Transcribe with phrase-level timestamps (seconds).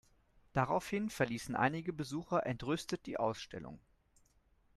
[0.53, 3.79] Daraufhin verließen einige Besucher entrüstet die Ausstellung.